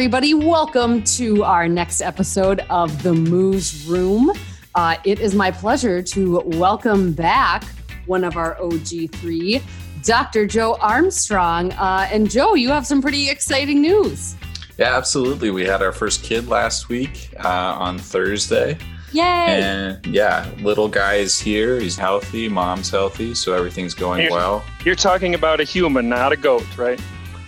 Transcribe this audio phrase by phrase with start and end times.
[0.00, 0.32] everybody.
[0.32, 4.32] Welcome to our next episode of The Moos Room.
[4.74, 7.64] Uh, it is my pleasure to welcome back
[8.06, 9.60] one of our OG3,
[10.02, 10.46] Dr.
[10.46, 11.72] Joe Armstrong.
[11.72, 14.36] Uh, and Joe, you have some pretty exciting news.
[14.78, 15.50] Yeah, absolutely.
[15.50, 18.78] We had our first kid last week uh, on Thursday.
[19.12, 19.22] Yay!
[19.22, 21.78] And yeah, little guy is here.
[21.78, 22.48] He's healthy.
[22.48, 23.34] Mom's healthy.
[23.34, 24.64] So everything's going You're- well.
[24.82, 26.98] You're talking about a human, not a goat, right?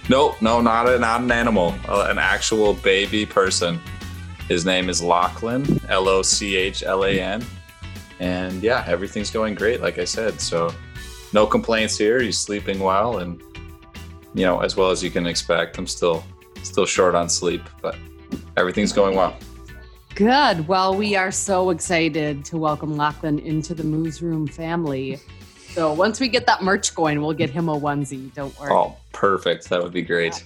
[0.09, 3.81] No, no, not, a, not an animal, uh, an actual baby person.
[4.49, 7.45] His name is Lochlan, L O C H L A N.
[8.19, 10.41] And yeah, everything's going great, like I said.
[10.41, 10.75] So
[11.33, 12.21] no complaints here.
[12.21, 13.41] He's sleeping well and,
[14.35, 15.79] you know, as well as you can expect.
[15.79, 16.25] I'm still
[16.63, 17.97] still short on sleep, but
[18.57, 19.37] everything's going well.
[20.15, 20.69] Good.
[20.69, 25.19] Well, we are so excited to welcome Lochlan into the Moos Room family.
[25.73, 28.33] So once we get that merch going, we'll get him a onesie.
[28.35, 28.71] Don't worry.
[28.71, 29.71] Oh, perfect.
[29.71, 30.45] That would be great.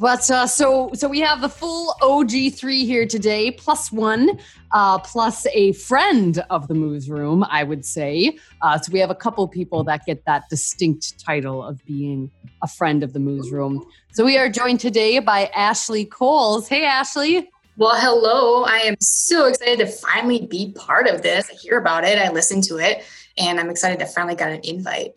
[0.00, 4.40] But uh, so so we have the full OG three here today, plus one,
[4.72, 8.36] uh, plus a friend of the Moos Room, I would say.
[8.60, 12.28] Uh, so we have a couple people that get that distinct title of being
[12.62, 13.86] a friend of the Moos Room.
[14.12, 16.66] So we are joined today by Ashley Kohls.
[16.66, 17.48] Hey, Ashley.
[17.76, 18.64] Well, hello.
[18.64, 21.48] I am so excited to finally be part of this.
[21.50, 23.04] I hear about it, I listen to it,
[23.40, 25.14] and I'm excited to finally got an invite.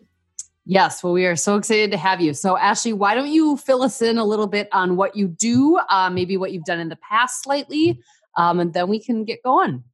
[0.66, 2.32] Yes, well, we are so excited to have you.
[2.32, 5.78] So, Ashley, why don't you fill us in a little bit on what you do,
[5.90, 8.00] uh, maybe what you've done in the past slightly,
[8.36, 9.84] um, and then we can get going.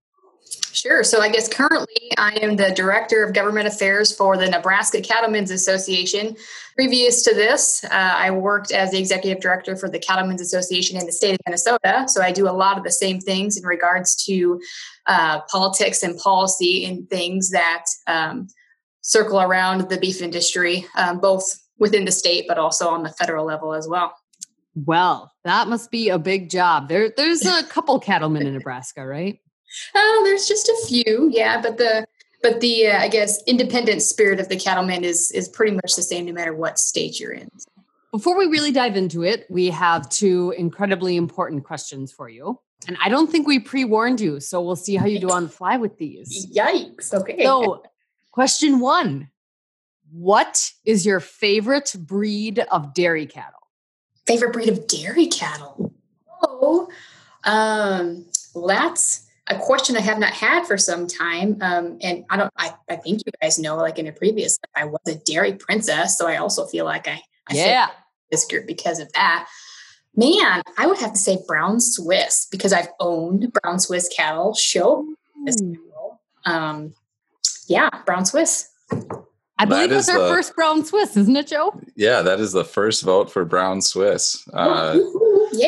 [0.72, 1.02] Sure.
[1.02, 5.50] So, I guess currently I am the Director of Government Affairs for the Nebraska Cattlemen's
[5.50, 6.36] Association.
[6.80, 11.04] Previous to this, uh, I worked as the Executive Director for the Cattlemen's Association in
[11.04, 12.06] the state of Minnesota.
[12.08, 14.58] So, I do a lot of the same things in regards to
[15.06, 18.48] uh, politics and policy and things that um,
[19.02, 23.44] circle around the beef industry, um, both within the state, but also on the federal
[23.44, 24.14] level as well.
[24.74, 26.88] Well, that must be a big job.
[26.88, 29.38] There, there's a couple cattlemen in Nebraska, right?
[29.94, 32.06] Oh, there's just a few, yeah, but the
[32.42, 36.02] but the uh, I guess independent spirit of the cattleman is is pretty much the
[36.02, 37.50] same no matter what state you're in.
[38.12, 42.58] Before we really dive into it, we have two incredibly important questions for you.
[42.88, 45.44] And I don't think we pre warned you, so we'll see how you do on
[45.44, 46.46] the fly with these.
[46.54, 47.12] Yikes!
[47.12, 47.44] Okay.
[47.44, 47.82] So,
[48.32, 49.30] question one
[50.10, 53.60] What is your favorite breed of dairy cattle?
[54.30, 55.92] favorite breed of dairy cattle.
[56.42, 56.88] Oh,
[57.44, 61.59] um, well, that's a question I have not had for some time.
[61.61, 62.53] Um, and I don't.
[62.56, 65.55] I, I think you guys know, like in a previous, life, I was a dairy
[65.55, 67.88] princess, so I also feel like I, I fit Yeah.
[68.31, 69.49] this group because of that.
[70.16, 74.55] Man, I would have to say brown Swiss because I've owned brown Swiss cattle.
[74.55, 75.06] Show
[75.44, 75.75] this Hmm.
[76.47, 76.94] Um,
[77.69, 78.69] yeah, brown Swiss.
[79.59, 81.78] I believe That it's is our the- first brown Swiss, isn't it, Joe?
[81.94, 84.49] Yeah, that is the first vote for Brown Swiss.
[84.53, 84.99] Uh,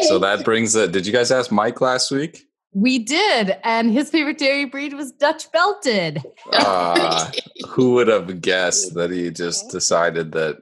[0.08, 0.92] so that brings it.
[0.92, 2.46] Did you guys ask Mike last week?
[2.74, 6.22] We did, and his favorite dairy breed was Dutch Belted.
[6.52, 7.30] Uh,
[7.68, 10.58] who would have guessed that he just decided that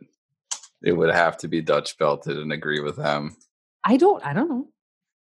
[0.82, 3.36] it would have to be Dutch belted and agree with them?
[3.84, 4.68] I don't, I don't know.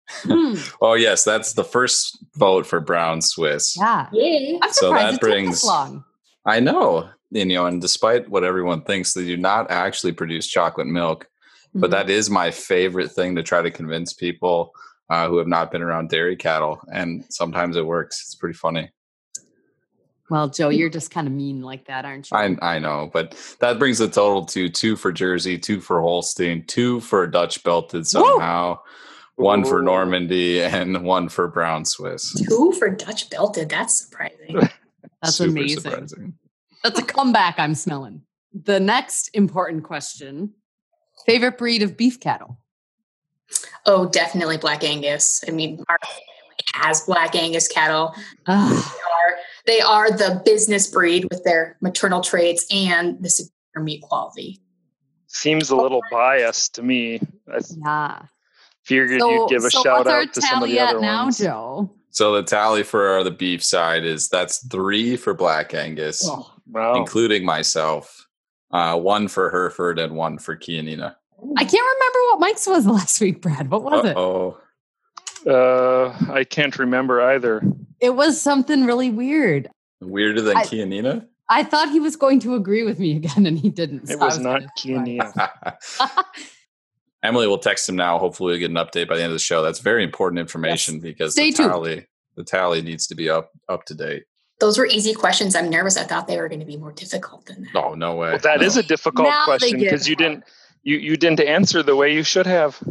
[0.09, 3.75] Hmm, Oh, yes, that's the first vote for Brown Swiss.
[3.77, 4.59] yeah, Yay.
[4.61, 6.03] I'm So that it brings- this long.
[6.45, 7.09] I know.
[7.33, 11.27] And, you know, and despite what everyone thinks, they do not actually produce chocolate milk.
[11.73, 11.91] But Mhm.
[11.93, 14.71] that is my favorite thing to try to convince people
[15.09, 16.79] uh, who have not been around dairy cattle.
[16.91, 18.21] And sometimes it works.
[18.21, 18.89] It's pretty funny.
[20.29, 22.37] well, Joe, you're just kind of mean like that, aren't you?
[22.37, 26.65] I, I know, but that brings the total to two for Jersey, two for Holstein,
[26.65, 28.79] two for Dutch belted somehow,
[29.35, 32.33] one for Normandy, and one for Brown Swiss.
[32.47, 33.69] Two for Dutch belted.
[33.69, 34.59] That's surprising.
[35.21, 35.81] That's Super amazing.
[35.81, 36.33] surprising.
[36.83, 38.21] That's a comeback I'm smelling.
[38.53, 40.53] The next important question
[41.25, 42.57] favorite breed of beef cattle?
[43.85, 45.43] Oh, definitely Black Angus.
[45.47, 46.21] I mean, our family
[46.73, 48.13] has Black Angus cattle.
[48.47, 49.37] They are,
[49.67, 54.59] they are the business breed with their maternal traits and the superior meat quality.
[55.27, 57.19] Seems a little biased to me.
[57.51, 58.21] I yeah.
[58.83, 61.01] figured So, you'd give a so shout out to some of tally the at other
[61.01, 61.37] now, ones.
[61.37, 61.91] Joe?
[62.09, 66.95] So the tally for the beef side is that's three for Black Angus, Oh, Wow.
[66.95, 68.27] including myself,
[68.71, 71.15] uh, one for Hereford, and one for Chianina.
[71.57, 73.69] I can't remember what Mike's was last week, Brad.
[73.69, 74.15] What was it?
[74.17, 74.57] Oh,
[75.47, 77.61] Uh, I can't remember either.
[77.99, 79.69] It was something really weird.
[80.01, 81.27] weirder than I- Chianina.
[81.47, 84.03] I thought he was going to agree with me again, and he didn't.
[84.09, 85.49] It so I was not gonna-
[87.23, 88.17] Emily will text him now.
[88.19, 89.61] Hopefully, we'll get an update by the end of the show.
[89.63, 91.69] That's very important information because Stay the tuned.
[91.71, 94.23] tally, the tally needs to be up up to date.
[94.59, 95.55] Those were easy questions.
[95.55, 95.97] I'm nervous.
[95.97, 97.75] I thought they were going to be more difficult than that.
[97.83, 98.29] Oh no way!
[98.29, 98.65] Well, that no.
[98.65, 100.43] is a difficult Now question because you didn't
[100.85, 102.81] you you didn't answer the way you should have.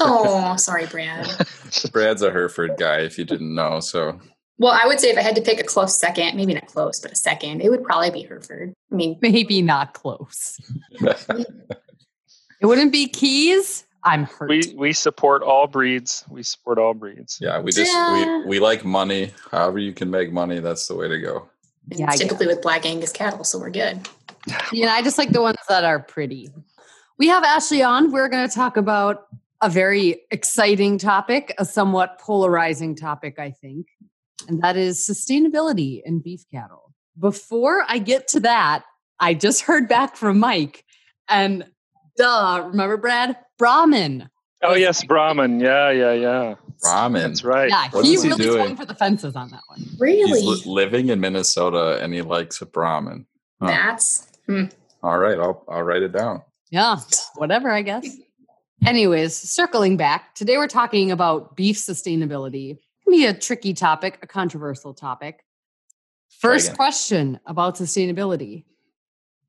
[0.00, 1.28] Oh, sorry, Brad.
[1.92, 3.80] Brad's a Hereford guy, if you didn't know.
[3.80, 4.18] So
[4.56, 7.00] Well, I would say if I had to pick a close second, maybe not close,
[7.00, 8.72] but a second, it would probably be Hereford.
[8.90, 10.58] I mean, Maybe not close.
[12.60, 13.84] It wouldn't be keys.
[14.04, 14.48] I'm hurt.
[14.48, 16.24] We we support all breeds.
[16.30, 17.38] We support all breeds.
[17.42, 18.38] yeah, we just Yeah.
[18.40, 19.32] we, we like money.
[19.50, 21.48] However you can make money, that's the way to go.
[21.88, 24.08] Yeah, I typically with Black Angus cattle, so we're good.
[24.72, 26.50] Yeah, I just like the ones that are pretty.
[27.18, 28.10] We have Ashley on.
[28.10, 29.26] We're going to talk about
[29.60, 33.86] a very exciting topic, a somewhat polarizing topic, I think,
[34.48, 36.92] and that is sustainability in beef cattle.
[37.18, 38.84] Before I get to that,
[39.20, 40.84] I just heard back from Mike,
[41.28, 41.64] and
[42.16, 43.36] duh, remember Brad?
[43.58, 44.28] Brahman.
[44.62, 45.60] Oh yes, Brahman.
[45.60, 46.54] Yeah, yeah, yeah.
[46.84, 47.22] Ramen.
[47.22, 47.70] That's right.
[47.70, 48.64] Yeah, What he is he really doing?
[48.66, 49.78] swung for the fences on that one.
[49.78, 50.42] He's Really?
[50.42, 53.26] li- living in Minnesota and he likes ramen.
[53.60, 53.68] Huh.
[53.68, 54.64] That's hmm.
[55.02, 56.42] All right, I'll I'll write it down.
[56.74, 56.96] Yeah,
[57.36, 58.04] whatever, I guess.
[58.84, 62.72] Anyways, circling back, today we're talking about beef sustainability.
[62.72, 65.44] It can be a tricky topic, a controversial topic.
[66.40, 68.64] First question about sustainability.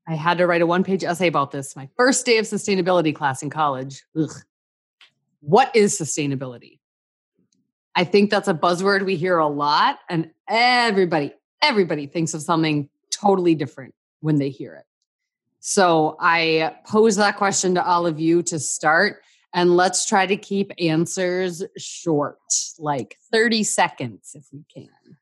[0.06, 3.12] I had to write a one page essay about this my first day of sustainability
[3.12, 4.04] class in college.
[4.16, 4.30] Ugh.
[5.40, 6.78] What is sustainability?
[7.96, 12.88] I think that's a buzzword we hear a lot, and everybody, everybody thinks of something
[13.10, 14.84] totally different when they hear it.
[15.68, 20.36] So I pose that question to all of you to start, and let's try to
[20.36, 22.38] keep answers short,
[22.78, 25.16] like 30 seconds if we can.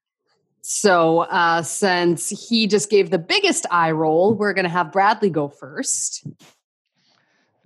[0.60, 5.30] So, uh, since he just gave the biggest eye roll, we're going to have Bradley
[5.30, 6.26] go first.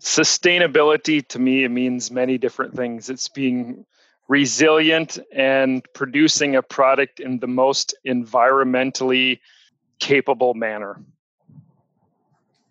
[0.00, 3.10] Sustainability to me it means many different things.
[3.10, 3.86] It's being
[4.28, 9.40] resilient and producing a product in the most environmentally
[9.98, 11.02] capable manner.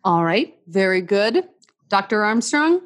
[0.08, 1.50] All right, very good.
[1.90, 2.24] Dr.
[2.24, 2.80] Armstrong?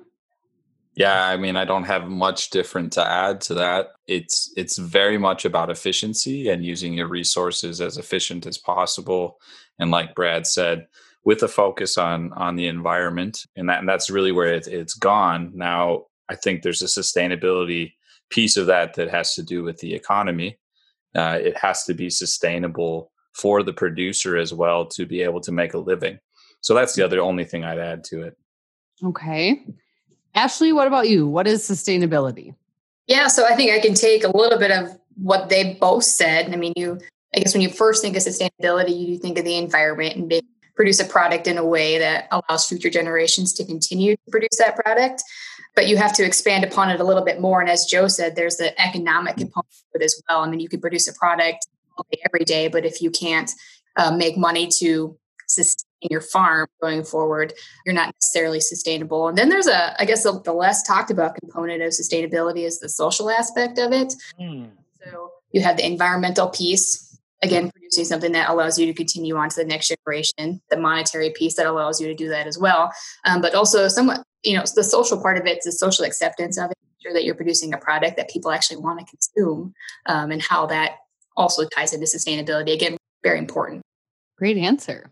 [0.95, 3.89] Yeah, I mean, I don't have much different to add to that.
[4.07, 9.38] It's it's very much about efficiency and using your resources as efficient as possible.
[9.77, 10.88] And like Brad said,
[11.23, 14.95] with a focus on on the environment, and that and that's really where it, it's
[14.95, 15.51] gone.
[15.53, 17.94] Now, I think there's a sustainability
[18.31, 20.57] piece of that that has to do with the economy.
[21.15, 25.51] Uh, it has to be sustainable for the producer as well to be able to
[25.51, 26.18] make a living.
[26.61, 28.37] So that's the other only thing I'd add to it.
[29.03, 29.63] Okay.
[30.35, 31.27] Ashley, what about you?
[31.27, 32.55] What is sustainability?
[33.07, 36.53] Yeah, so I think I can take a little bit of what they both said.
[36.53, 36.99] I mean, you,
[37.35, 40.41] I guess when you first think of sustainability, you think of the environment and be,
[40.75, 44.75] produce a product in a way that allows future generations to continue to produce that
[44.75, 45.23] product.
[45.75, 47.59] But you have to expand upon it a little bit more.
[47.61, 50.41] And as Joe said, there's the economic component of it as well.
[50.41, 51.65] I mean, you could produce a product
[51.97, 53.51] all day, every day, but if you can't
[53.97, 55.17] uh, make money to
[55.47, 57.53] sustain your farm going forward,
[57.86, 59.27] you're not necessarily sustainable.
[59.27, 62.80] And then there's a, I guess, the, the less talked about component of sustainability is
[62.80, 64.13] the social aspect of it.
[65.03, 69.50] So you have the environmental piece, again, producing something that allows you to continue on
[69.50, 72.92] to the next generation, the monetary piece that allows you to do that as well.
[73.25, 76.57] Um, but also somewhat, you know, the social part of it is the social acceptance
[76.57, 79.74] of it, sure that you're producing a product that people actually want to consume
[80.06, 80.97] um, and how that
[81.35, 82.73] also ties into sustainability.
[82.73, 83.81] Again, very important.
[84.37, 85.11] Great answer.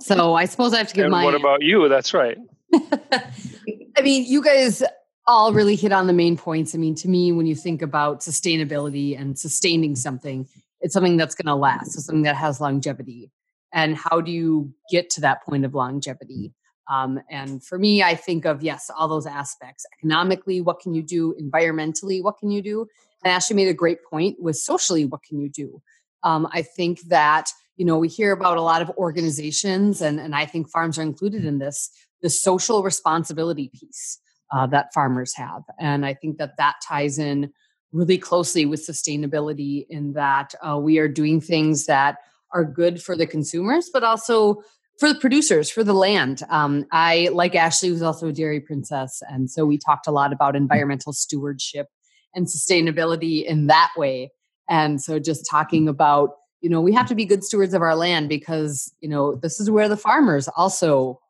[0.00, 1.88] So I suppose I have to give And my what about you?
[1.88, 2.38] That's right.
[2.74, 4.82] I mean, you guys
[5.26, 6.74] all really hit on the main points.
[6.74, 10.48] I mean, to me, when you think about sustainability and sustaining something,
[10.80, 13.30] it's something that's going to last, so something that has longevity.
[13.72, 16.52] And how do you get to that point of longevity?
[16.90, 19.86] Um, and for me, I think of yes, all those aspects.
[19.98, 21.34] Economically, what can you do?
[21.40, 22.86] Environmentally, what can you do?
[23.22, 25.80] And Ashley made a great point with socially, what can you do?
[26.24, 30.34] Um, I think that you know we hear about a lot of organizations, and and
[30.34, 31.90] I think farms are included in this.
[32.20, 34.18] The social responsibility piece
[34.52, 37.50] uh, that farmers have, and I think that that ties in
[37.90, 42.18] really closely with sustainability in that uh, we are doing things that
[42.52, 44.62] are good for the consumers, but also
[44.98, 46.42] for the producers, for the land.
[46.50, 49.22] Um, I, like Ashley, was also a dairy princess.
[49.30, 51.86] And so we talked a lot about environmental stewardship
[52.34, 54.30] and sustainability in that way.
[54.68, 57.96] And so just talking about, you know, we have to be good stewards of our
[57.96, 61.20] land because, you know, this is where the farmers also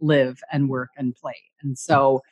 [0.00, 1.36] live and work and play.
[1.62, 2.22] And so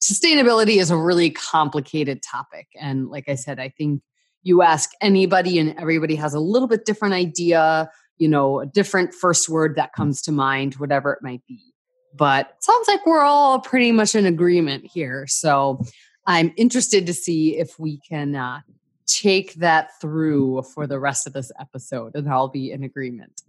[0.00, 2.68] sustainability is a really complicated topic.
[2.80, 4.02] And like I said, I think
[4.42, 9.14] you ask anybody and everybody has a little bit different idea, you know, a different
[9.14, 11.60] first word that comes to mind, whatever it might be.
[12.14, 15.26] But it sounds like we're all pretty much in agreement here.
[15.28, 15.84] So
[16.26, 18.60] I'm interested to see if we can uh,
[19.10, 23.42] take that through for the rest of this episode and I'll be in agreement.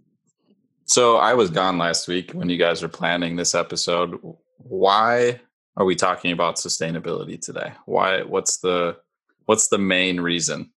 [0.84, 4.18] So I was gone last week when you guys were planning this episode.
[4.58, 5.40] Why
[5.76, 7.72] are we talking about sustainability today?
[7.86, 8.22] Why?
[8.22, 8.96] What's the
[9.46, 10.70] what's the main reason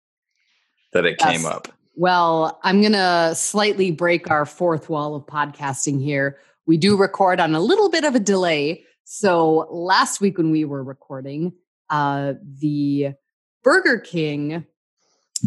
[0.92, 1.30] that it yes.
[1.30, 1.68] came up?
[1.94, 6.38] Well, I'm going to slightly break our fourth wall of podcasting here.
[6.66, 8.84] We do record on a little bit of a delay.
[9.04, 11.52] So last week when we were recording,
[11.90, 13.12] uh, the
[13.62, 14.66] Burger King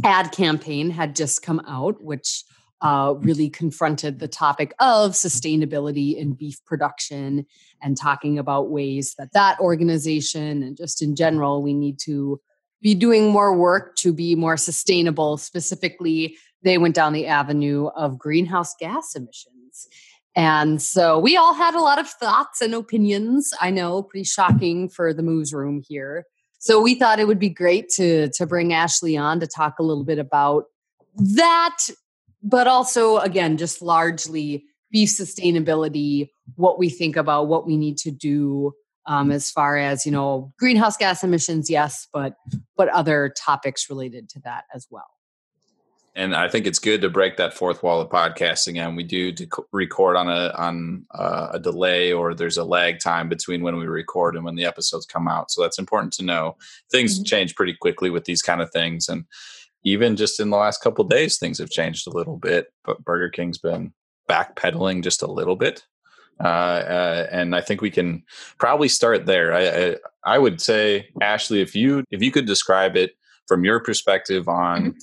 [0.04, 2.44] ad campaign had just come out, which
[2.82, 7.46] uh, really confronted the topic of sustainability in beef production
[7.82, 12.40] and talking about ways that that organization and just in general we need to
[12.82, 15.38] be doing more work to be more sustainable.
[15.38, 19.88] Specifically, they went down the avenue of greenhouse gas emissions.
[20.36, 23.54] And so we all had a lot of thoughts and opinions.
[23.62, 26.26] I know, pretty shocking for the moos room here.
[26.66, 29.84] So we thought it would be great to to bring Ashley on to talk a
[29.84, 30.64] little bit about
[31.16, 31.78] that,
[32.42, 38.10] but also again, just largely beef sustainability, what we think about what we need to
[38.10, 38.74] do
[39.06, 42.34] um, as far as you know greenhouse gas emissions yes but
[42.76, 45.15] but other topics related to that as well
[46.16, 49.34] and i think it's good to break that fourth wall of podcasting and we do
[49.72, 53.86] record on a on uh, a delay or there's a lag time between when we
[53.86, 56.56] record and when the episodes come out so that's important to know
[56.92, 57.26] things mm-hmm.
[57.26, 59.26] change pretty quickly with these kind of things and
[59.84, 63.30] even just in the last couple days things have changed a little bit but burger
[63.30, 63.94] king's been
[64.30, 65.84] backpedaling just a little bit
[66.44, 68.24] uh, uh, and I think we can
[68.58, 69.54] probably start there.
[69.54, 69.96] I, I,
[70.26, 73.12] I would say, Ashley, if you if you could describe it
[73.48, 74.98] from your perspective on mm-hmm.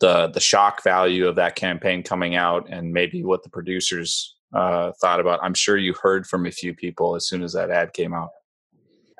[0.00, 4.92] The the shock value of that campaign coming out, and maybe what the producers uh,
[5.00, 5.40] thought about.
[5.42, 8.30] I'm sure you heard from a few people as soon as that ad came out.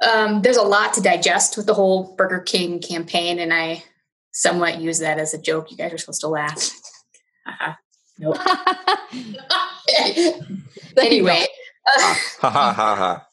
[0.00, 3.82] Um, there's a lot to digest with the whole Burger King campaign, and I
[4.32, 5.70] somewhat use that as a joke.
[5.70, 6.70] You guys are supposed to laugh.
[7.46, 7.72] Uh-huh.
[8.18, 8.36] Nope.
[10.98, 11.44] anyway.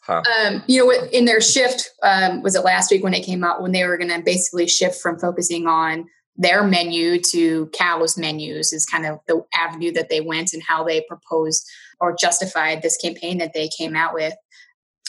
[0.07, 3.61] um, you know, in their shift, um, was it last week when it came out
[3.61, 8.73] when they were going to basically shift from focusing on their menu to Cattle's menus
[8.73, 11.65] is kind of the avenue that they went and how they proposed
[11.99, 14.33] or justified this campaign that they came out with.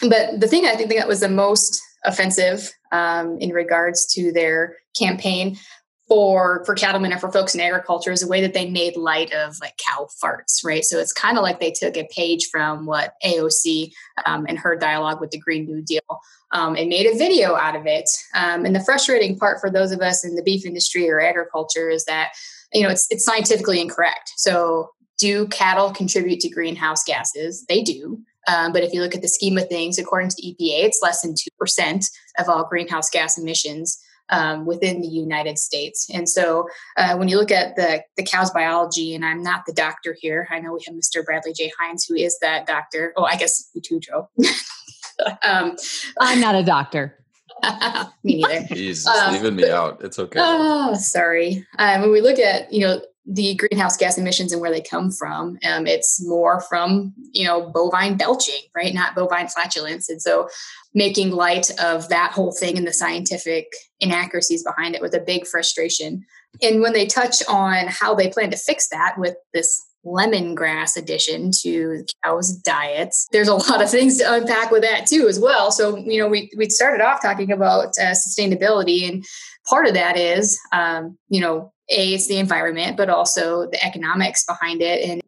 [0.02, 4.76] But the thing I think that was the most offensive um, in regards to their
[4.96, 5.58] campaign
[6.08, 9.32] for for cattlemen or for folks in agriculture is a way that they made light
[9.32, 10.84] of like cow farts, right?
[10.84, 13.92] So it's kind of like they took a page from what AOC
[14.24, 16.20] um, and her dialogue with the Green New Deal
[16.52, 18.08] um, and made a video out of it.
[18.34, 21.90] Um, and the frustrating part for those of us in the beef industry or agriculture
[21.90, 22.32] is that
[22.72, 24.32] you know it's it's scientifically incorrect.
[24.36, 27.64] So do cattle contribute to greenhouse gases?
[27.68, 28.20] They do.
[28.48, 31.00] Um, but if you look at the scheme of things, according to the EPA, it's
[31.02, 33.98] less than 2% of all greenhouse gas emissions
[34.30, 36.08] um, within the United States.
[36.12, 39.72] And so uh, when you look at the, the cow's biology, and I'm not the
[39.72, 41.24] doctor here, I know we have Mr.
[41.24, 41.72] Bradley J.
[41.80, 43.12] Heins, who is that doctor.
[43.16, 44.28] Oh, I guess you too, Joe.
[45.42, 45.76] um,
[46.20, 47.16] I'm not a doctor.
[48.22, 48.66] me neither.
[48.74, 50.02] He's um, leaving me out.
[50.02, 50.38] It's okay.
[50.42, 51.66] Oh, sorry.
[51.78, 55.10] Um, when we look at, you know, the greenhouse gas emissions and where they come
[55.10, 55.58] from.
[55.68, 58.94] Um, it's more from you know bovine belching, right?
[58.94, 60.08] Not bovine flatulence.
[60.08, 60.48] And so,
[60.94, 63.66] making light of that whole thing and the scientific
[64.00, 66.24] inaccuracies behind it was a big frustration.
[66.62, 71.50] And when they touch on how they plan to fix that with this lemongrass addition
[71.62, 73.26] to cows' diets.
[73.32, 75.70] There's a lot of things to unpack with that too, as well.
[75.72, 79.24] So, you know, we we started off talking about uh, sustainability, and
[79.68, 84.44] part of that is, um, you know, a it's the environment but also the economics
[84.44, 85.08] behind it.
[85.08, 85.22] And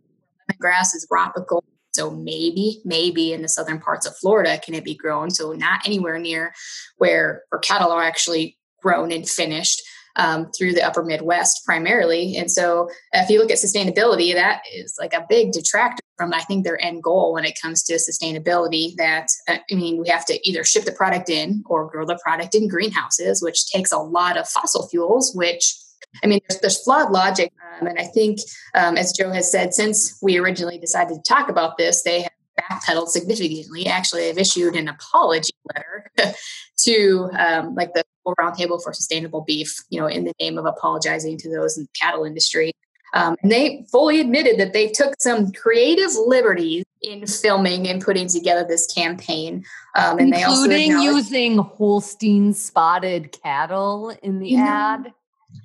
[0.58, 1.62] grass is tropical
[1.92, 5.30] so maybe maybe in the southern parts of florida can it be grown.
[5.30, 6.54] So not anywhere near
[6.96, 9.82] where our cattle are actually grown and finished
[10.16, 12.36] um, through the upper midwest primarily.
[12.36, 16.40] And so if you look at sustainability that is like a big detractor from i
[16.40, 20.26] think their end goal when it comes to sustainability that uh, i mean we have
[20.26, 23.98] to either ship the product in or grow the product in greenhouses which takes a
[23.98, 25.76] lot of fossil fuels which
[26.22, 27.52] I mean, there's, there's flawed logic.
[27.80, 28.40] Um, and I think,
[28.74, 32.32] um, as Joe has said, since we originally decided to talk about this, they have
[32.58, 33.86] backpedaled significantly.
[33.86, 36.10] Actually, they've issued an apology letter
[36.78, 38.04] to um, like the
[38.38, 41.98] Roundtable for Sustainable Beef, you know, in the name of apologizing to those in the
[41.98, 42.72] cattle industry.
[43.14, 48.28] Um, and they fully admitted that they took some creative liberties in filming and putting
[48.28, 49.64] together this campaign.
[49.96, 55.12] Um, and Including they also using Holstein spotted cattle in the ad.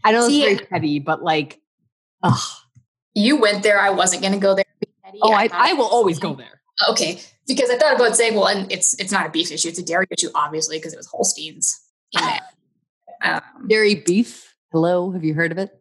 [0.03, 1.61] I know See, it's very petty, but like,
[2.21, 2.39] ugh.
[3.15, 3.79] You went there.
[3.79, 4.65] I wasn't going to go there.
[5.21, 6.61] Oh, I, I, I will always go there.
[6.89, 9.77] Okay, because I thought about saying, well, and it's it's not a beef issue; it's
[9.77, 11.79] a dairy issue, obviously, because it was Holsteins
[12.13, 12.21] in
[13.23, 14.55] Um, dairy beef.
[14.71, 15.79] Hello, have you heard of it?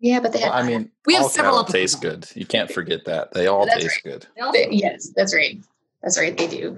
[0.00, 2.28] Yeah, but they well, I mean, we have several taste good.
[2.34, 4.12] You can't forget that they all taste right.
[4.12, 4.26] good.
[4.52, 5.62] They, yes, that's right.
[6.02, 6.36] That's right.
[6.36, 6.76] They do.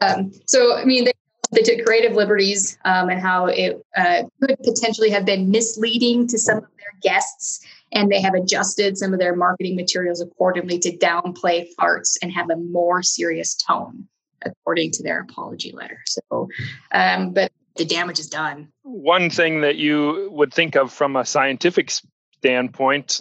[0.00, 1.12] Um, so, I mean, they
[1.52, 6.38] they took creative liberties um, and how it uh, could potentially have been misleading to
[6.38, 10.96] some of their guests and they have adjusted some of their marketing materials accordingly to
[10.96, 14.06] downplay farts and have a more serious tone
[14.44, 16.00] according to their apology letter.
[16.06, 16.48] So
[16.92, 18.68] um, but the damage is done.
[18.82, 21.90] One thing that you would think of from a scientific
[22.38, 23.20] standpoint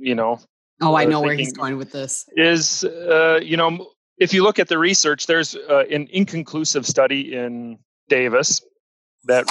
[0.00, 0.40] you know
[0.80, 2.28] oh i uh, know where he's going with this.
[2.36, 3.86] is uh, you know
[4.20, 8.62] if you look at the research there's uh, an inconclusive study in davis
[9.24, 9.46] that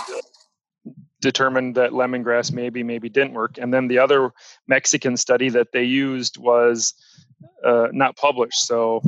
[1.21, 3.57] determined that lemongrass maybe maybe didn't work.
[3.57, 4.31] And then the other
[4.67, 6.93] mexican study that they used was
[7.65, 8.65] uh, not published.
[8.65, 9.01] So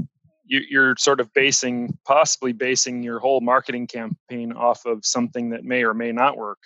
[0.46, 5.64] you, are sort of basing possibly basing your whole marketing campaign off of something that
[5.64, 6.60] may or may not work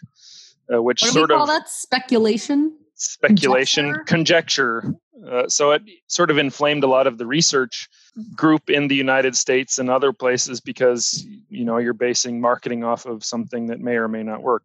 [0.73, 1.69] uh, which what sort of that?
[1.69, 2.75] Speculation?
[2.95, 3.93] Speculation.
[4.05, 4.95] Conjecture, conjecture.
[5.29, 7.87] Uh, so it sort of inflamed a lot of the research
[8.33, 13.05] group in the united states and other places because you know you're basing marketing off
[13.05, 14.63] of something that may or may not work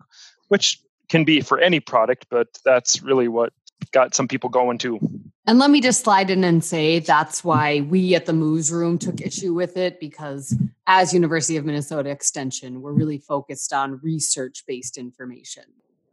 [0.50, 0.80] which
[1.10, 3.52] can be for any product, but that's really what
[3.92, 4.98] got some people going too.
[5.46, 8.98] And let me just slide in and say that's why we at the Moos Room
[8.98, 14.96] took issue with it because as University of Minnesota Extension, we're really focused on research-based
[14.96, 15.64] information.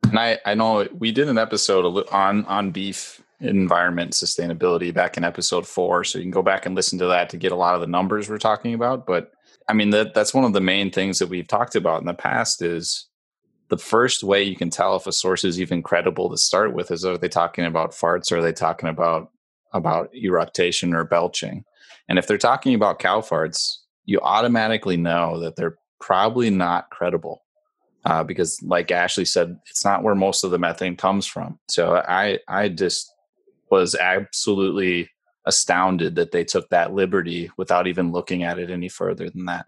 [0.04, 5.24] And I, I know we did an episode on on beef environment sustainability back in
[5.24, 7.76] episode four, so you can go back and listen to that to get a lot
[7.76, 9.06] of the numbers we're talking about.
[9.06, 9.32] But
[9.68, 12.14] I mean that that's one of the main things that we've talked about in the
[12.14, 13.08] past is
[13.70, 16.90] the first way you can tell if a source is even credible to start with
[16.90, 19.30] is are they talking about farts or are they talking about
[19.74, 21.64] about eructation or belching?
[22.10, 23.78] And if they're talking about cow farts
[24.08, 27.44] you automatically know that they're probably not credible
[28.06, 31.60] uh, because like ashley said it's not where most of the methane comes from.
[31.68, 33.14] So i i just
[33.70, 35.10] was absolutely
[35.46, 39.66] astounded that they took that liberty without even looking at it any further than that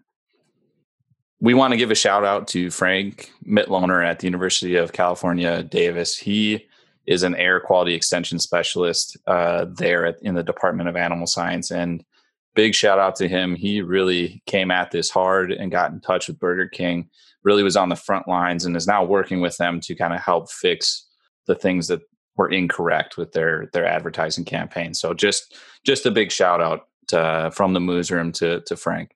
[1.40, 5.62] we want to give a shout out to Frank Mitloehner at the University of California,
[5.62, 6.16] Davis.
[6.16, 6.66] He
[7.06, 11.70] is an air quality extension specialist uh, there at, in the Department of Animal Science.
[11.70, 12.04] And
[12.54, 13.54] big shout out to him.
[13.56, 17.08] He really came at this hard and got in touch with Burger King,
[17.42, 20.20] really was on the front lines and is now working with them to kind of
[20.20, 21.06] help fix
[21.46, 22.02] the things that
[22.40, 24.94] were incorrect with their their advertising campaign.
[24.94, 29.14] So just just a big shout out to, from the Moos Room to, to Frank.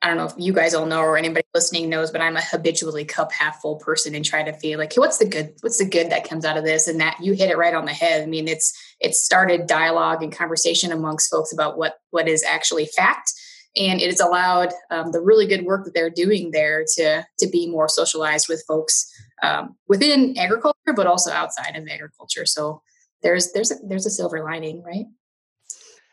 [0.00, 2.40] I don't know if you guys all know or anybody listening knows, but I'm a
[2.40, 5.52] habitually cup half full person and try to feel like, hey, what's the good?
[5.60, 6.88] What's the good that comes out of this?
[6.88, 8.22] And that you hit it right on the head.
[8.22, 12.86] I mean, it's it's started dialogue and conversation amongst folks about what what is actually
[12.86, 13.32] fact,
[13.78, 17.48] and it has allowed um, the really good work that they're doing there to to
[17.48, 19.10] be more socialized with folks
[19.42, 22.46] um, within agriculture, but also outside of agriculture.
[22.46, 22.82] So
[23.22, 25.06] there's there's a, there's a silver lining, right?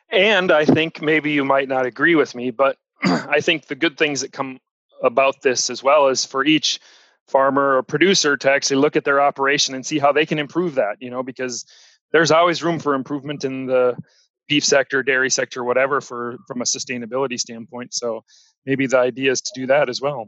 [0.09, 3.97] And I think maybe you might not agree with me, but I think the good
[3.97, 4.59] things that come
[5.03, 6.79] about this as well is for each
[7.27, 10.75] farmer or producer to actually look at their operation and see how they can improve
[10.75, 11.65] that, you know, because
[12.11, 13.97] there's always room for improvement in the
[14.47, 17.93] beef sector, dairy sector, whatever, for from a sustainability standpoint.
[17.93, 18.23] So
[18.65, 20.27] maybe the idea is to do that as well.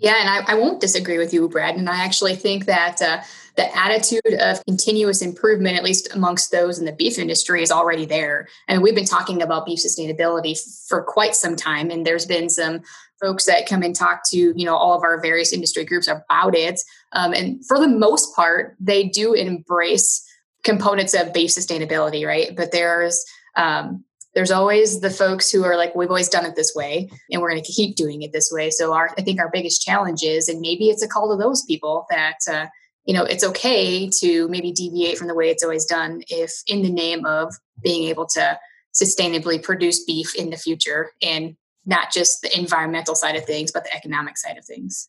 [0.00, 1.76] Yeah, and I, I, won't disagree with you, Brad.
[1.76, 3.20] And I actually think that uh,
[3.56, 8.06] the attitude of continuous improvement, at least amongst those in the beef industry, is already
[8.06, 8.48] there.
[8.66, 12.80] And we've been talking about beef sustainability for quite some time, and there's been some
[13.20, 16.56] folks that come and talk to you know all of our various industry groups about
[16.56, 16.80] it.
[17.12, 20.26] Um, and for the most part, they do embrace
[20.64, 22.56] components of beef sustainability, right?
[22.56, 23.22] But there's
[23.56, 27.42] um, there's always the folks who are like we've always done it this way and
[27.42, 28.70] we're going to keep doing it this way.
[28.70, 31.64] So our i think our biggest challenge is and maybe it's a call to those
[31.64, 32.66] people that uh,
[33.04, 36.82] you know it's okay to maybe deviate from the way it's always done if in
[36.82, 38.58] the name of being able to
[38.94, 43.84] sustainably produce beef in the future and not just the environmental side of things but
[43.84, 45.08] the economic side of things.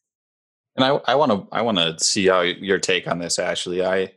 [0.76, 3.86] And i want to i want to see how your take on this ashley.
[3.86, 4.14] I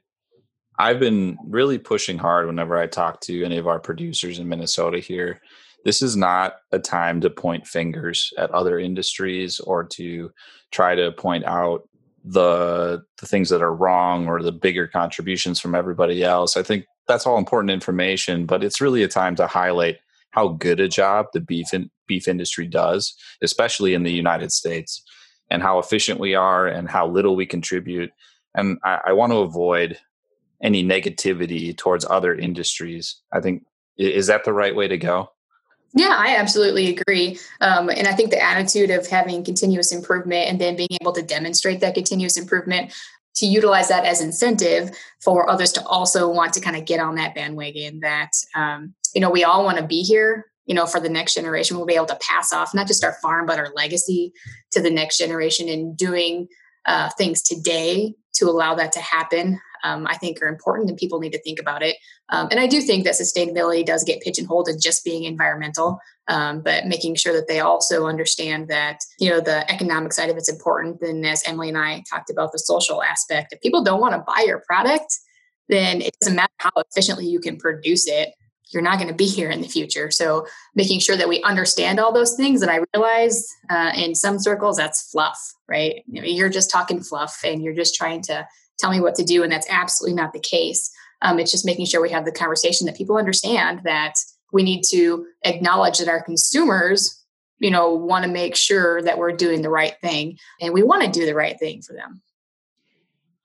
[0.78, 4.98] I've been really pushing hard whenever I talk to any of our producers in Minnesota
[4.98, 5.40] here.
[5.84, 10.32] This is not a time to point fingers at other industries or to
[10.72, 11.88] try to point out
[12.24, 16.56] the the things that are wrong or the bigger contributions from everybody else.
[16.56, 19.98] I think that's all important information, but it's really a time to highlight
[20.30, 25.02] how good a job the beef in, beef industry does, especially in the United States,
[25.50, 28.10] and how efficient we are and how little we contribute.
[28.54, 29.98] And I, I want to avoid
[30.64, 33.16] any negativity towards other industries.
[33.32, 33.64] I think
[33.96, 35.28] is that the right way to go?
[35.96, 37.38] Yeah, I absolutely agree.
[37.60, 41.22] Um, and I think the attitude of having continuous improvement and then being able to
[41.22, 42.92] demonstrate that continuous improvement
[43.36, 44.90] to utilize that as incentive
[45.22, 49.20] for others to also want to kind of get on that bandwagon that, um, you
[49.20, 51.94] know, we all want to be here you know, for the next generation, we'll be
[51.94, 54.32] able to pass off not just our farm, but our legacy
[54.72, 56.48] to the next generation and doing
[56.86, 59.60] uh, things today to allow that to happen.
[59.84, 61.96] Um, I think are important and people need to think about it.
[62.30, 66.62] Um, and I do think that sustainability does get pigeonholed as just being environmental, um,
[66.62, 70.50] but making sure that they also understand that you know the economic side of it's
[70.50, 71.00] important.
[71.02, 74.24] And as Emily and I talked about the social aspect, if people don't want to
[74.26, 75.18] buy your product,
[75.68, 78.30] then it doesn't matter how efficiently you can produce it
[78.74, 80.10] you're not going to be here in the future.
[80.10, 82.60] So making sure that we understand all those things.
[82.60, 86.02] And I realize uh, in some circles that's fluff, right?
[86.06, 88.46] You you're just talking fluff and you're just trying to
[88.78, 89.42] tell me what to do.
[89.42, 90.90] And that's absolutely not the case.
[91.22, 94.14] Um, it's just making sure we have the conversation that people understand that
[94.52, 97.24] we need to acknowledge that our consumers,
[97.58, 101.02] you know, want to make sure that we're doing the right thing and we want
[101.02, 102.22] to do the right thing for them.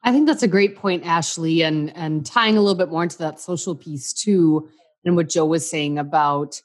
[0.03, 3.17] I think that's a great point, Ashley, and and tying a little bit more into
[3.17, 4.69] that social piece too
[5.03, 6.61] and what Joe was saying about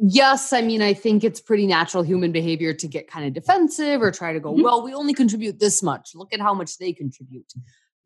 [0.00, 4.00] yes, I mean, I think it's pretty natural human behavior to get kind of defensive
[4.02, 4.62] or try to go, mm-hmm.
[4.62, 6.14] well, we only contribute this much.
[6.14, 7.52] Look at how much they contribute.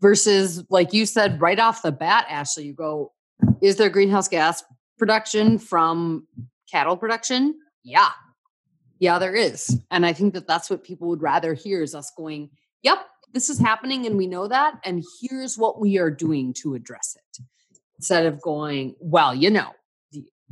[0.01, 3.13] Versus, like you said right off the bat, Ashley, you go,
[3.63, 4.63] is there greenhouse gas
[4.99, 6.27] production from
[6.71, 7.55] cattle production?
[7.83, 8.11] Yeah.
[8.99, 9.81] Yeah, there is.
[9.91, 12.51] And I think that that's what people would rather hear is us going,
[12.83, 12.99] yep,
[13.33, 14.79] this is happening and we know that.
[14.85, 17.45] And here's what we are doing to address it
[17.99, 19.71] instead of going, well, you know,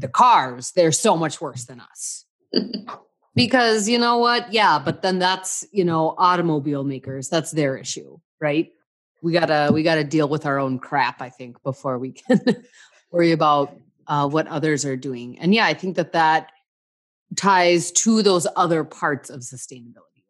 [0.03, 2.25] the, the cars, they're so much worse than us.
[3.35, 4.53] because you know what?
[4.53, 8.71] Yeah, but then that's, you know, automobile makers, that's their issue, right?
[9.23, 12.41] We gotta we gotta deal with our own crap, I think, before we can
[13.11, 15.39] worry about uh, what others are doing.
[15.39, 16.51] And yeah, I think that that
[17.37, 20.25] ties to those other parts of sustainability.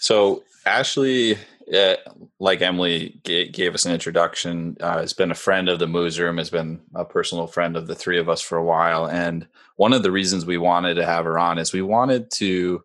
[0.00, 1.36] So Ashley
[1.74, 1.96] uh,
[2.38, 6.18] like Emily g- gave us an introduction, uh, has been a friend of the Moos
[6.18, 9.06] Room, has been a personal friend of the three of us for a while.
[9.06, 12.82] And one of the reasons we wanted to have her on is we wanted to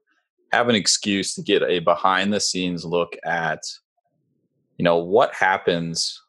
[0.51, 3.63] have an excuse to get a behind the scenes look at,
[4.77, 6.21] you know, what happens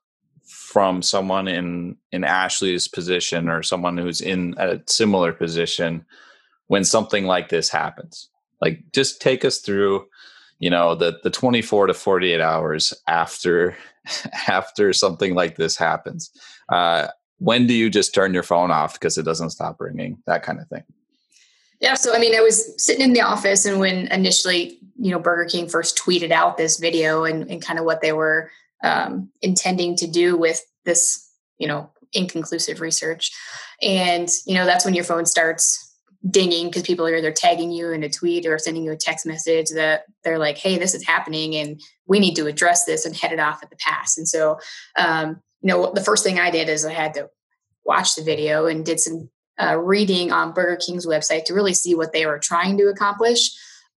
[0.46, 6.04] from someone in in Ashley's position or someone who's in a similar position
[6.68, 8.28] when something like this happens.
[8.60, 10.06] Like, just take us through
[10.64, 13.76] you know the the 24 to 48 hours after
[14.48, 16.30] after something like this happens.
[16.70, 20.16] Uh, when do you just turn your phone off because it doesn't stop ringing?
[20.26, 20.84] That kind of thing.
[21.80, 25.18] Yeah so i mean i was sitting in the office and when initially you know
[25.18, 28.50] burger king first tweeted out this video and, and kind of what they were
[28.82, 33.32] um, intending to do with this you know inconclusive research.
[33.82, 35.93] And you know that's when your phone starts
[36.28, 39.26] dinging because people are either tagging you in a tweet or sending you a text
[39.26, 43.14] message that they're like, hey, this is happening and we need to address this and
[43.14, 44.16] head it off at the pass.
[44.16, 44.58] And so,
[44.96, 47.28] um, you know, the first thing I did is I had to
[47.84, 49.28] watch the video and did some
[49.60, 53.50] uh, reading on Burger King's website to really see what they were trying to accomplish.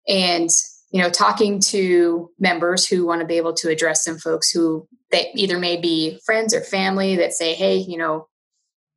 [0.08, 0.48] And,
[0.90, 4.86] you know, talking to members who want to be able to address some folks who
[5.12, 8.28] they either may be friends or family that say, hey, you know,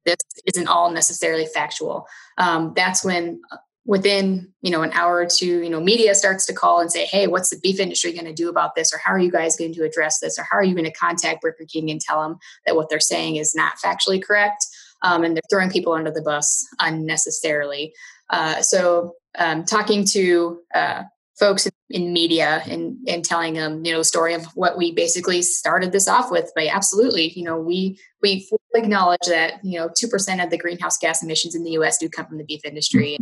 [0.05, 2.07] this isn't all necessarily factual.
[2.38, 6.45] Um, that's when uh, within you know an hour or two you know media starts
[6.45, 8.93] to call and say hey what's the beef industry going to do about this?
[8.93, 10.38] Or how are you guys going to address this?
[10.38, 12.99] Or how are you going to contact burger king and tell them that what they're
[12.99, 14.65] saying is not factually correct?
[15.01, 17.93] Um, and they're throwing people under the bus unnecessarily.
[18.29, 21.03] Uh, so um, talking to uh,
[21.39, 25.91] folks in media and and telling them you know story of what we basically started
[25.91, 26.52] this off with.
[26.56, 31.23] But absolutely you know we we acknowledge that you know 2% of the greenhouse gas
[31.23, 33.17] emissions in the US do come from the beef industry.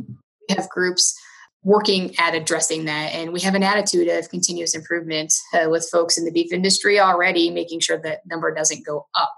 [0.50, 1.18] We have groups
[1.64, 6.18] working at addressing that and we have an attitude of continuous improvement uh, with folks
[6.18, 9.34] in the beef industry already making sure that number doesn't go up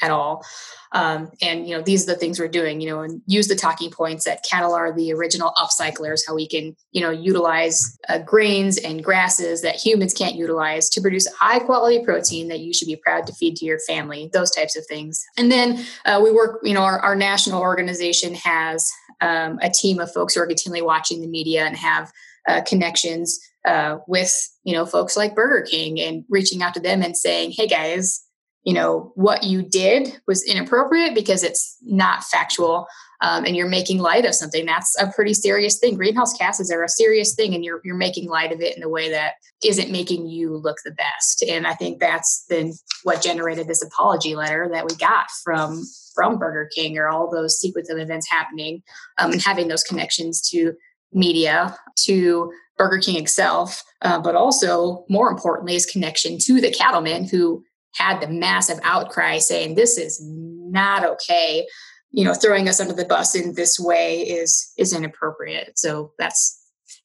[0.00, 0.44] at all.
[0.92, 2.80] Um, and you know, these are the things we're doing.
[2.80, 6.20] You know, and use the talking points that cattle are the original upcyclers.
[6.26, 11.00] How we can you know utilize uh, grains and grasses that humans can't utilize to
[11.00, 14.28] produce high quality protein that you should be proud to feed to your family.
[14.32, 15.24] Those types of things.
[15.38, 16.60] And then uh, we work.
[16.62, 20.82] You know, our, our national organization has um, a team of folks who are continually
[20.82, 22.12] watching the media and have
[22.48, 27.02] uh, connections uh, with you know folks like Burger King and reaching out to them
[27.02, 28.24] and saying, "Hey guys."
[28.64, 32.86] You know what you did was inappropriate because it's not factual
[33.20, 34.66] um, and you're making light of something.
[34.66, 35.96] That's a pretty serious thing.
[35.96, 38.88] Greenhouse gases are a serious thing and you're, you're making light of it in a
[38.88, 41.44] way that isn't making you look the best.
[41.48, 42.72] And i think that's then
[43.02, 47.58] what generated this apology letter that we got from from burger king or all those
[47.58, 48.82] sequence of events happening
[49.18, 50.72] um, and having those connections to
[51.12, 57.26] media to burger king itself uh, but also more importantly is connection to the cattlemen
[57.28, 61.66] who had the massive outcry saying this is not okay
[62.12, 65.78] you know, throwing us under the bus in this way is is inappropriate.
[65.78, 66.58] So that's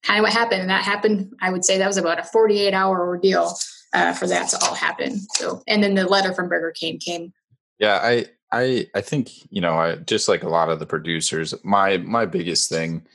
[0.04, 1.34] kind of what happened, and that happened.
[1.41, 3.58] I would say that was about a 48 hour ordeal
[3.93, 5.19] uh, for that to all happen.
[5.36, 7.34] So, and then the letter from Burger King came.
[7.80, 11.54] Yeah, I I I think you know, I just like a lot of the producers.
[11.63, 13.08] My my biggest thing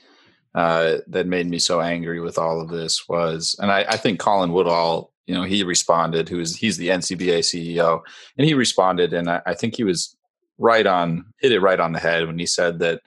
[0.55, 4.19] uh, that made me so angry with all of this was, and I, I think
[4.19, 6.29] Colin Woodall, you know, he responded.
[6.29, 8.01] Who's he's the NCBA CEO,
[8.37, 10.15] and he responded, and I, I think he was
[10.57, 13.01] right on hit it right on the head when he said that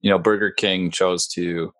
[0.00, 1.72] you know Burger King chose to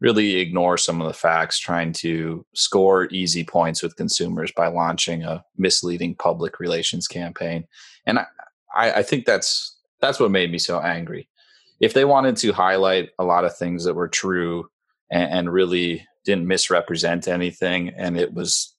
[0.00, 5.24] really ignore some of the facts, trying to score easy points with consumers by launching
[5.24, 7.66] a misleading public relations campaign.
[8.06, 11.28] And I, I, think that's that's what made me so angry.
[11.80, 14.68] If they wanted to highlight a lot of things that were true
[15.10, 18.74] and, and really didn't misrepresent anything, and it was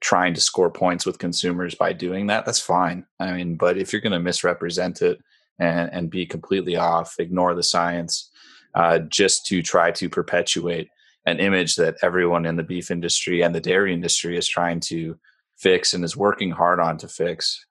[0.00, 3.06] trying to score points with consumers by doing that, that's fine.
[3.18, 5.20] I mean, but if you're going to misrepresent it
[5.58, 8.30] and, and be completely off, ignore the science,
[8.74, 10.88] uh, just to try to perpetuate
[11.26, 15.18] an image that everyone in the beef industry and the dairy industry is trying to
[15.56, 17.66] fix and is working hard on to fix.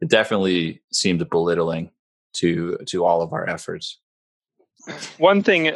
[0.00, 1.90] It definitely seemed belittling
[2.34, 3.98] to to all of our efforts.
[5.18, 5.66] One thing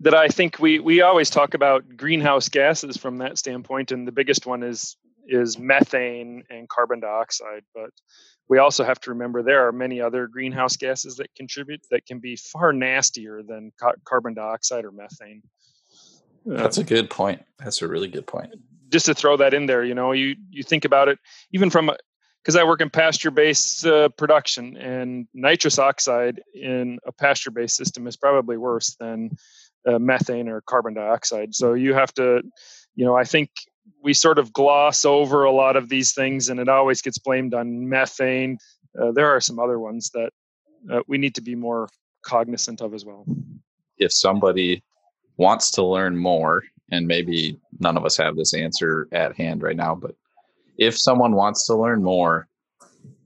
[0.00, 4.12] that I think we we always talk about greenhouse gases from that standpoint, and the
[4.12, 7.62] biggest one is is methane and carbon dioxide.
[7.74, 7.90] But
[8.48, 12.18] we also have to remember there are many other greenhouse gases that contribute that can
[12.18, 15.42] be far nastier than ca- carbon dioxide or methane.
[16.46, 17.44] That's a good point.
[17.58, 18.54] That's a really good point.
[18.88, 21.18] Just to throw that in there, you know, you you think about it
[21.52, 21.90] even from
[22.42, 28.16] because I work in pasture-based uh, production, and nitrous oxide in a pasture-based system is
[28.16, 29.36] probably worse than
[29.86, 31.54] uh, methane or carbon dioxide.
[31.54, 32.42] So you have to,
[32.94, 33.50] you know, I think
[34.02, 37.54] we sort of gloss over a lot of these things and it always gets blamed
[37.54, 38.58] on methane.
[39.00, 40.30] Uh, there are some other ones that
[40.90, 41.88] uh, we need to be more
[42.22, 43.24] cognizant of as well.
[43.98, 44.82] If somebody
[45.36, 49.76] wants to learn more, and maybe none of us have this answer at hand right
[49.76, 50.14] now, but
[50.76, 52.48] if someone wants to learn more,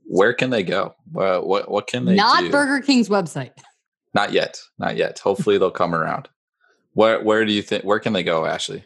[0.05, 0.93] where can they go?
[1.11, 2.51] what what can they Not do?
[2.51, 3.51] Burger King's website.
[4.13, 4.59] Not yet.
[4.77, 5.19] Not yet.
[5.19, 6.29] Hopefully they'll come around.
[6.95, 8.83] Where where do you think where can they go, Ashley?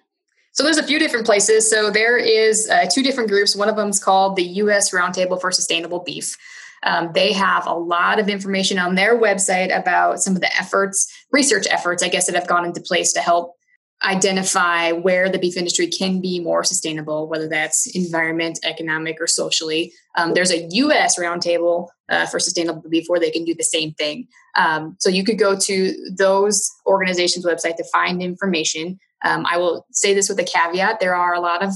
[0.52, 1.70] So there's a few different places.
[1.70, 3.56] So there is uh, two different groups.
[3.56, 4.92] One of them is called the U.S.
[4.92, 6.36] Roundtable for Sustainable Beef.
[6.84, 11.08] Um, they have a lot of information on their website about some of the efforts,
[11.32, 13.56] research efforts, I guess, that have gone into place to help
[14.04, 19.94] identify where the beef industry can be more sustainable, whether that's environment, economic, or socially.
[20.16, 21.20] Um, there's a U.S.
[21.20, 24.28] roundtable uh, for sustainable beef where they can do the same thing.
[24.56, 29.00] Um, so you could go to those organizations' website to find information.
[29.26, 31.74] Um, I will say this with a caveat: there are a lot of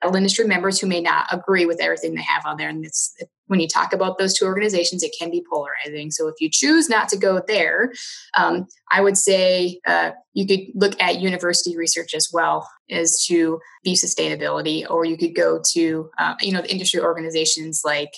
[0.00, 3.14] cattle industry members who may not agree with everything they have on there, and it's
[3.46, 6.10] when you talk about those two organizations, it can be polarizing.
[6.10, 7.92] So if you choose not to go there,
[8.36, 13.60] um, I would say uh, you could look at university research as well as to
[13.82, 18.12] be sustainability, or you could go to uh, you know the industry organizations like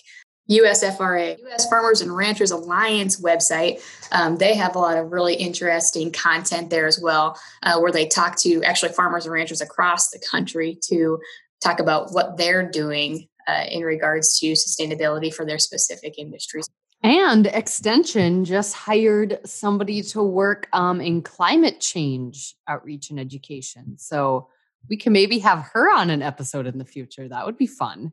[0.50, 3.82] USFRA, US Farmers and Ranchers Alliance website.
[4.12, 8.06] Um, they have a lot of really interesting content there as well, uh, where they
[8.06, 11.18] talk to actually farmers and ranchers across the country to
[11.62, 16.68] talk about what they're doing uh, in regards to sustainability for their specific industries.
[17.02, 23.96] And Extension just hired somebody to work um, in climate change outreach and education.
[23.98, 24.48] So
[24.88, 27.28] we can maybe have her on an episode in the future.
[27.28, 28.12] That would be fun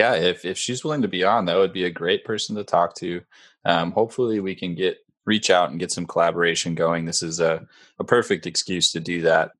[0.00, 2.64] yeah, if if she's willing to be on, that would be a great person to
[2.64, 3.20] talk to.
[3.66, 7.04] Um, hopefully, we can get reach out and get some collaboration going.
[7.04, 7.66] This is a
[7.98, 9.52] a perfect excuse to do that.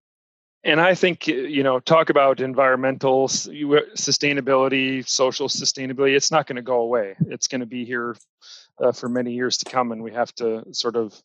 [0.62, 6.14] And I think you know, talk about environmental sustainability, social sustainability.
[6.14, 7.16] It's not going to go away.
[7.29, 8.16] It's going to be here
[8.79, 11.20] uh, for many years to come, and we have to sort of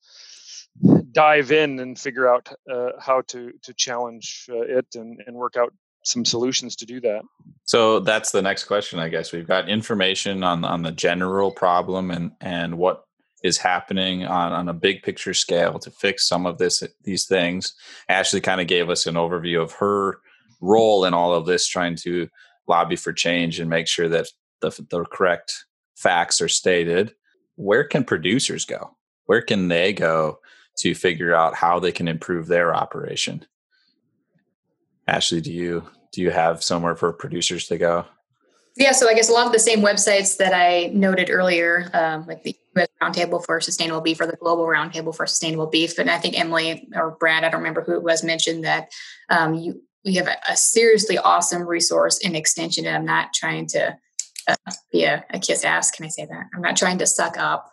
[1.12, 5.56] dive in and figure out uh, how to to challenge uh, it and, and work
[5.58, 7.22] out some solutions to do that.
[7.66, 9.32] So that's the next question, I guess.
[9.32, 13.05] We've got information on on the general problem and and what
[13.46, 17.76] is happening on, on a big picture scale to fix some of this these things.
[18.10, 20.20] Ashley kind of gave us an overview of her
[20.62, 22.28] role in all of this, trying to
[22.68, 24.28] lobby for change and make sure that
[24.62, 27.14] the, the correct facts are stated.
[27.56, 28.98] Where can producers go?
[29.26, 30.40] Where can they go
[30.80, 33.46] to figure out how they can improve their operation?
[35.08, 38.06] Ashley, do you do you have somewhere for producers to go?
[38.78, 42.26] Yeah, so I guess a lot of the same websites that I noted earlier, um,
[42.28, 46.12] like the US Roundtable for Sustainable Beef or the Global Roundtable for Sustainable Beef, and
[46.12, 48.92] I think Emily or Brad, I don't remember who it was, mentioned that
[49.30, 53.66] um, you we have a, a, seriously awesome resource in extension, and I'm not trying
[53.68, 53.98] to
[54.48, 54.56] uh,
[54.92, 55.90] be a, a kiss ass.
[55.90, 56.44] Can I say that?
[56.54, 57.72] I'm not trying to suck up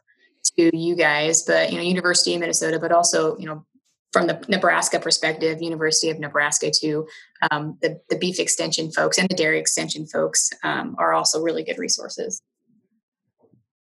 [0.57, 3.67] to you guys, but you know, University of Minnesota, but also you know
[4.13, 7.07] from the Nebraska perspective, University of Nebraska to
[7.51, 11.65] um, the, the beef extension folks and the dairy extension folks um, are also really
[11.65, 12.43] good resources.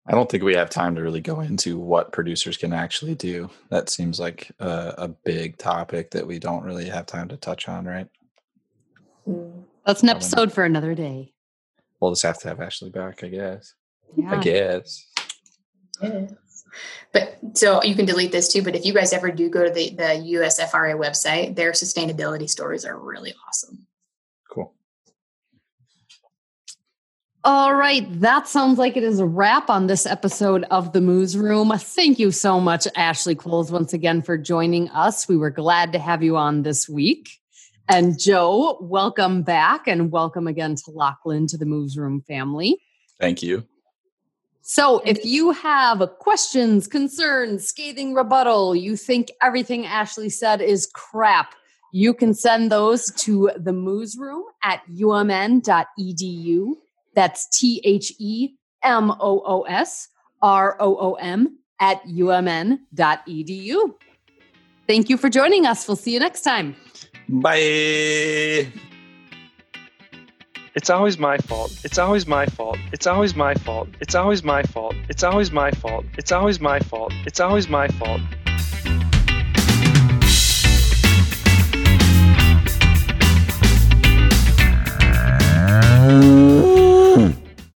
[0.07, 3.51] I don't think we have time to really go into what producers can actually do.
[3.69, 7.69] That seems like a, a big topic that we don't really have time to touch
[7.69, 8.09] on, right?
[9.29, 9.65] Mm.
[9.87, 11.33] That's an episode for another day.
[12.01, 13.75] We'll just have to have Ashley back, I guess.
[14.17, 14.33] Yeah.
[14.33, 15.07] I guess.
[16.03, 16.33] Yes.
[17.13, 18.63] But so you can delete this too.
[18.63, 22.85] But if you guys ever do go to the, the USFRA website, their sustainability stories
[22.85, 23.87] are really awesome.
[24.51, 24.75] Cool.
[27.43, 31.39] All right, that sounds like it is a wrap on this episode of the Moos
[31.39, 31.73] Room.
[31.77, 35.27] Thank you so much, Ashley Kohls, once again for joining us.
[35.27, 37.31] We were glad to have you on this week.
[37.89, 42.77] And Joe, welcome back and welcome again to Lochlan to the Moos Room family.
[43.19, 43.67] Thank you.
[44.63, 51.55] So, if you have questions, concerns, scathing rebuttal, you think everything Ashley said is crap,
[51.93, 56.75] you can send those to the Moos Room at umn.edu.
[57.15, 58.51] That's T H E
[58.83, 60.09] M O O S
[60.43, 63.95] R O O M at umn.edu.
[64.87, 65.87] Thank you for joining us.
[65.89, 66.77] We'll see you next time.
[67.29, 68.73] Bye.
[70.73, 71.81] It's always my fault.
[71.85, 72.79] It's always my fault.
[72.93, 73.89] It's always my fault.
[74.01, 74.95] It's always my fault.
[75.09, 76.05] It's always my fault.
[76.17, 77.13] It's always my fault.
[77.27, 78.21] It's always my fault.
[86.13, 86.90] Ooh.